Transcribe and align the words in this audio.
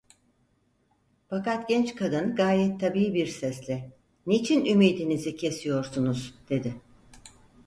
Fakat 1.29 1.69
genç 1.69 1.95
kadın 1.95 2.35
gayet 2.35 2.79
tabii 2.79 3.13
bir 3.13 3.27
sesle: 3.27 3.91
"Niçin 4.25 4.65
ümidinizi 4.65 5.35
kesiyorsunuz?" 5.35 6.35
dedi. 6.49 6.75